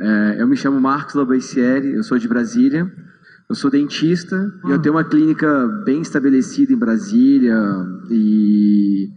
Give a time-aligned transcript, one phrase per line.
[0.00, 2.90] É, eu me chamo Marcos Lobaicieri, eu sou de Brasília.
[3.48, 7.54] Eu sou dentista e eu tenho uma clínica bem estabelecida em Brasília
[8.10, 9.10] e,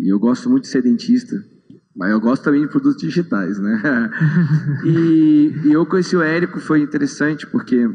[0.00, 1.36] e eu gosto muito de ser dentista.
[1.94, 4.10] Mas eu gosto também de produtos digitais, né?
[4.84, 7.88] e, e eu conheci o Érico, foi interessante porque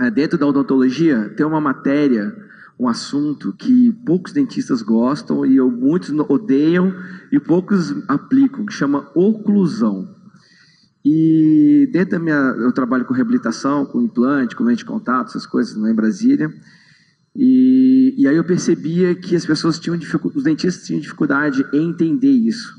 [0.00, 2.32] é, dentro da odontologia tem uma matéria,
[2.78, 6.94] um assunto que poucos dentistas gostam e eu, muitos odeiam
[7.32, 10.19] e poucos aplicam, que chama oclusão.
[11.04, 15.46] E dentro da minha, eu trabalho com reabilitação, com implante, com lente de contato, essas
[15.46, 16.52] coisas lá em Brasília.
[17.34, 21.88] E, e aí eu percebia que as pessoas tinham dificuldade, os dentistas tinham dificuldade em
[21.88, 22.74] entender isso.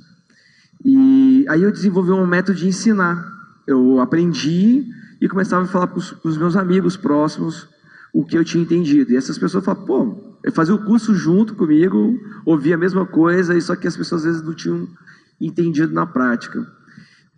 [0.84, 3.26] E aí eu desenvolvi um método de ensinar.
[3.66, 4.86] Eu aprendi
[5.20, 7.68] e começava a falar para os meus amigos próximos
[8.14, 9.12] o que eu tinha entendido.
[9.12, 13.62] E essas pessoas falavam, pô, fazia o curso junto comigo, ouvia a mesma coisa, e
[13.62, 14.88] só que as pessoas às vezes não tinham
[15.40, 16.68] entendido na prática.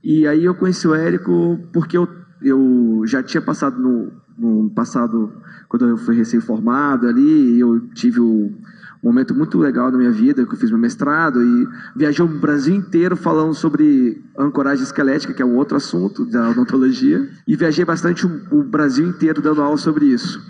[0.04, 2.08] E aí eu conheci o Érico porque eu,
[2.42, 5.32] eu já tinha passado no, no passado,
[5.70, 8.54] quando eu fui recém-formado ali, eu tive um
[9.02, 12.76] momento muito legal na minha vida, que eu fiz meu mestrado e viajei o Brasil
[12.76, 18.26] inteiro falando sobre ancoragem esquelética, que é um outro assunto da odontologia, e viajei bastante
[18.26, 20.42] o, Brasil inteiro dando aula sobre isso.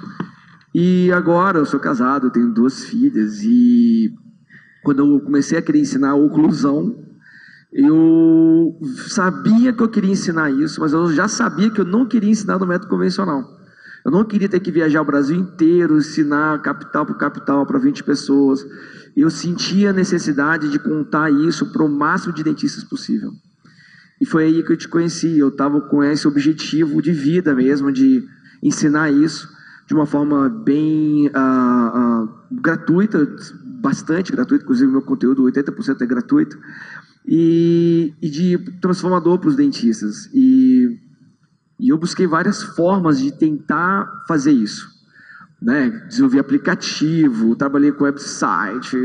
[0.74, 4.12] E agora eu sou casado, tenho duas filhas e
[4.84, 7.03] quando eu comecei a querer ensinar oclusão,
[7.74, 12.30] eu sabia que eu queria ensinar isso, mas eu já sabia que eu não queria
[12.30, 13.44] ensinar no método convencional.
[14.06, 18.04] Eu não queria ter que viajar o Brasil inteiro, ensinar capital por capital para 20
[18.04, 18.64] pessoas.
[19.18, 23.32] Eu sentia a necessidade de contar isso para o máximo de dentistas possível.
[24.22, 25.40] E foi aí que eu te conheci.
[25.40, 28.24] Eu estava com esse objetivo de vida mesmo, de
[28.62, 29.50] ensinar isso
[29.88, 33.28] de uma forma bem uh, uh, gratuita,
[33.82, 36.58] bastante gratuita, inclusive meu conteúdo 80% é gratuito
[37.26, 40.30] e, e de transformador para os dentistas.
[40.34, 41.00] E,
[41.80, 44.92] e eu busquei várias formas de tentar fazer isso.
[45.62, 45.90] Né?
[46.08, 48.98] Desenvolvi aplicativo, trabalhei com website.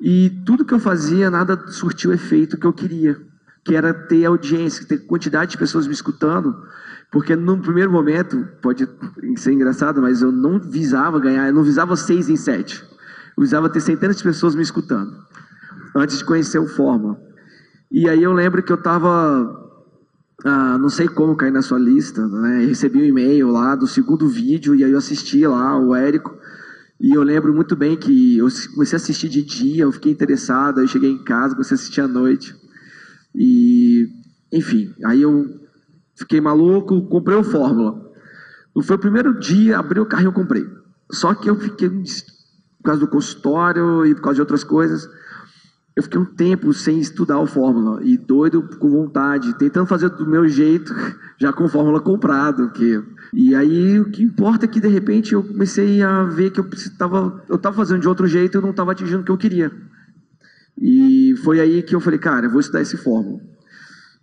[0.00, 3.16] E tudo que eu fazia, nada surtiu o efeito que eu queria,
[3.64, 6.66] que era ter audiência, ter quantidade de pessoas me escutando,
[7.12, 8.88] porque no primeiro momento, pode
[9.36, 12.82] ser engraçado, mas eu não visava ganhar, eu não visava seis em sete.
[13.36, 15.22] Eu visava ter centenas de pessoas me escutando
[15.94, 17.20] antes de conhecer o Fórmula.
[17.90, 19.10] E aí eu lembro que eu estava,
[20.44, 22.64] ah, não sei como cair na sua lista, né?
[22.64, 26.34] recebi um e-mail lá do segundo vídeo e aí eu assisti lá o Érico.
[27.00, 30.80] E eu lembro muito bem que eu comecei a assistir de dia, eu fiquei interessado,
[30.80, 32.54] aí cheguei em casa, comecei a assistir à noite.
[33.34, 34.08] E,
[34.52, 35.60] enfim, aí eu
[36.14, 38.00] fiquei maluco, comprei o Fórmula.
[38.84, 40.64] Foi o primeiro dia, abri o carro e comprei.
[41.10, 45.06] Só que eu fiquei, por causa do consultório e por causa de outras coisas,
[45.94, 50.26] eu fiquei um tempo sem estudar o Fórmula e doido com vontade, tentando fazer do
[50.26, 50.94] meu jeito,
[51.38, 52.70] já com Fórmula comprado.
[52.70, 53.02] Que...
[53.32, 56.68] E aí o que importa é que de repente eu comecei a ver que eu
[56.74, 59.70] estava eu tava fazendo de outro jeito e não estava atingindo o que eu queria.
[60.78, 63.40] E foi aí que eu falei, cara, eu vou estudar esse Fórmula.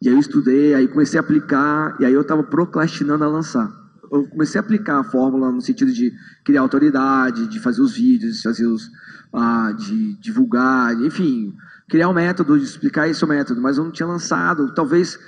[0.01, 3.69] E aí eu estudei, aí comecei a aplicar, e aí eu estava procrastinando a lançar.
[4.11, 8.37] Eu comecei a aplicar a fórmula no sentido de criar autoridade, de fazer os vídeos,
[8.37, 8.89] de fazer os,
[9.33, 11.53] ah, de divulgar, enfim,
[11.89, 15.19] criar um método, de explicar esse método, mas eu não tinha lançado, talvez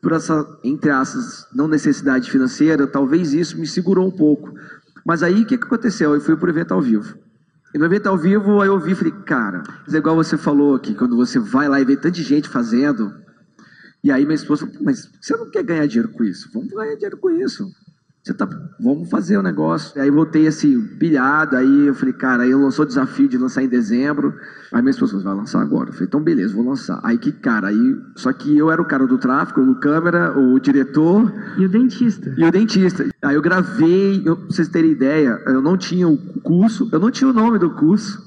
[0.00, 4.52] por essa, entre aspas, não necessidade financeira, talvez isso me segurou um pouco.
[5.04, 6.14] Mas aí o que, que aconteceu?
[6.14, 7.18] Eu fui para o evento ao vivo.
[7.74, 10.76] E no evento ao vivo, aí eu vi e falei, cara, é igual você falou
[10.76, 13.12] aqui, quando você vai lá e vê tanta gente fazendo,
[14.02, 16.50] e aí minha esposa mas você não quer ganhar dinheiro com isso?
[16.52, 17.66] Vamos ganhar dinheiro com isso.
[18.24, 18.48] Você tá,
[18.80, 20.00] vamos fazer o negócio.
[20.00, 23.62] Aí voltei assim, pilhado, aí eu falei, cara, aí eu lançou o desafio de lançar
[23.62, 24.34] em dezembro.
[24.72, 25.90] Aí minhas pessoas, vai lançar agora.
[25.90, 26.98] Eu falei, então beleza, vou lançar.
[27.02, 27.96] Aí que cara, aí.
[28.16, 31.30] Só que eu era o cara do tráfico, o câmera, o diretor.
[31.58, 32.34] E o dentista.
[32.34, 33.06] E o dentista.
[33.20, 37.10] Aí eu gravei, eu, pra vocês terem ideia, eu não tinha o curso, eu não
[37.10, 38.24] tinha o nome do curso.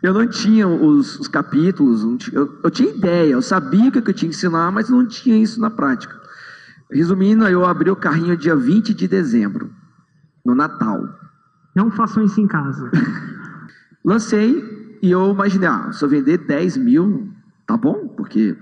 [0.00, 3.98] Eu não tinha os, os capítulos, tinha, eu, eu, tinha ideia, eu sabia o que
[3.98, 6.23] eu tinha que ensinar, mas não tinha isso na prática.
[6.90, 9.72] Resumindo, eu abri o carrinho dia 20 de dezembro,
[10.44, 11.00] no Natal.
[11.74, 12.90] Não façam isso em casa.
[14.04, 17.32] Lancei e eu imaginei, ah, se eu vender 10 mil,
[17.66, 18.06] tá bom?
[18.08, 18.56] Porque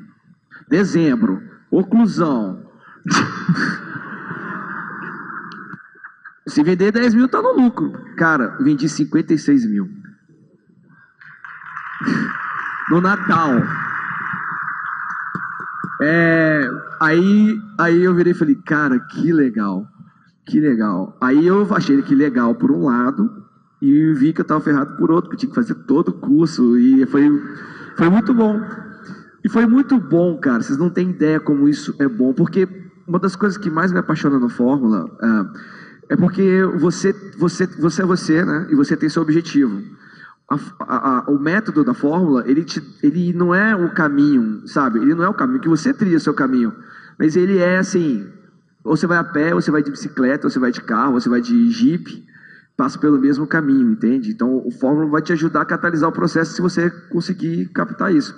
[0.68, 2.66] dezembro, oclusão.
[6.46, 7.92] se vender 10 mil, tá no lucro.
[8.16, 9.90] Cara, vendi 56 mil.
[12.90, 13.62] No Natal.
[16.02, 16.68] É,
[17.02, 19.86] aí, aí eu virei e falei, cara, que legal,
[20.46, 21.16] que legal.
[21.20, 23.42] Aí eu achei que legal por um lado
[23.80, 26.12] e vi que eu estava ferrado por outro, que eu tinha que fazer todo o
[26.12, 27.28] curso e foi,
[27.96, 28.60] foi muito bom.
[29.44, 30.62] E foi muito bom, cara.
[30.62, 32.68] Vocês não têm ideia como isso é bom, porque
[33.06, 35.52] uma das coisas que mais me apaixona no Fórmula ah,
[36.08, 38.68] é porque você, você, você é você, né?
[38.70, 39.82] E você tem seu objetivo.
[40.80, 44.98] A- a- o método da Fórmula, ele, te, ele não é o caminho, sabe?
[44.98, 46.72] Ele não é o caminho que você trilha seu caminho.
[47.18, 48.26] Mas ele é assim,
[48.84, 51.14] ou você vai a pé, ou você vai de bicicleta, ou você vai de carro,
[51.14, 52.24] ou você vai de jeep,
[52.76, 54.30] passa pelo mesmo caminho, entende?
[54.30, 58.34] Então o Fórmula vai te ajudar a catalisar o processo se você conseguir captar isso.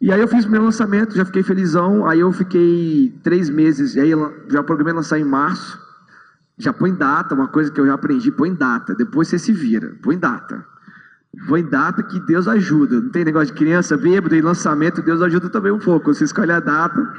[0.00, 4.00] E aí eu fiz meu lançamento, já fiquei felizão, aí eu fiquei três meses, e
[4.00, 4.10] aí
[4.50, 5.78] já programei lançar em março,
[6.58, 9.96] já põe data, uma coisa que eu já aprendi, põe data, depois você se vira,
[10.02, 10.66] põe data.
[11.48, 15.48] Põe data que Deus ajuda, não tem negócio de criança bêbada e lançamento, Deus ajuda
[15.48, 17.12] também um pouco, você escolhe a data.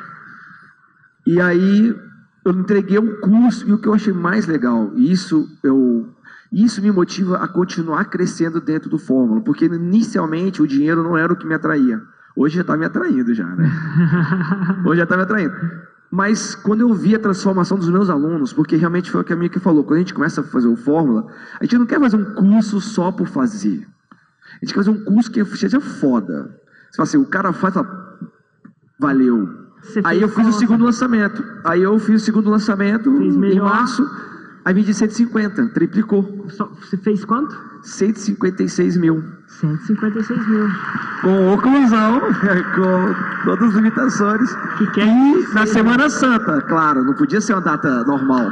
[1.26, 1.96] E aí
[2.46, 6.10] eu entreguei um curso, e o que eu achei mais legal, e isso eu
[6.52, 11.34] isso me motiva a continuar crescendo dentro do Fórmula, porque inicialmente o dinheiro não era
[11.34, 12.00] o que me atraía.
[12.36, 13.72] Hoje já está me atraindo já, né?
[14.86, 15.56] Hoje já está me atraindo.
[16.12, 19.36] Mas quando eu vi a transformação dos meus alunos, porque realmente foi o que a
[19.36, 21.26] minha que falou, quando a gente começa a fazer o Fórmula,
[21.60, 23.88] a gente não quer fazer um curso só por fazer.
[24.62, 26.60] A gente quer fazer um curso que seja foda.
[26.92, 28.20] Você fala assim, o cara faz, fala,
[29.00, 29.50] valeu.
[29.82, 31.44] Você Aí eu fiz o segundo lançamento.
[31.64, 34.08] Aí eu fiz o segundo lançamento em março.
[34.66, 36.46] Aí vendi 150, triplicou.
[36.50, 37.54] Só- Você fez quanto?
[37.82, 39.22] 156 mil.
[39.60, 40.70] 156 mil.
[41.22, 42.22] Com oclusão,
[42.76, 44.56] com todas as limitações.
[44.78, 48.50] Que quer E na Semana Santa, claro, não podia ser uma data normal.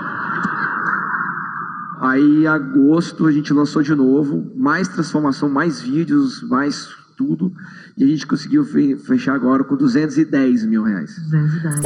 [2.01, 7.53] Aí, em agosto, a gente lançou de novo, mais transformação, mais vídeos, mais tudo.
[7.95, 11.15] E a gente conseguiu fe- fechar agora com 210 mil reais.
[11.30, 11.86] 210.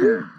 [0.00, 0.37] É.